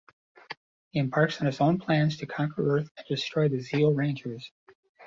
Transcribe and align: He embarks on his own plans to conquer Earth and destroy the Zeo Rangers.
He 0.89 0.97
embarks 0.99 1.39
on 1.41 1.45
his 1.45 1.61
own 1.61 1.77
plans 1.77 2.17
to 2.17 2.25
conquer 2.25 2.67
Earth 2.75 2.89
and 2.97 3.05
destroy 3.05 3.49
the 3.49 3.57
Zeo 3.57 3.95
Rangers. 3.95 4.51